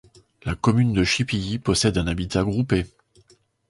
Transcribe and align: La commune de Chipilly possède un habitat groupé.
La 0.45 0.55
commune 0.55 0.93
de 0.93 1.03
Chipilly 1.03 1.59
possède 1.59 1.95
un 1.99 2.07
habitat 2.07 2.43
groupé. 2.43 2.87